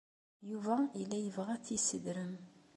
Yuba 0.49 0.75
yella 0.99 1.17
yebɣa 1.19 1.49
ad 1.53 1.61
tt-yessedrem. 1.63 2.33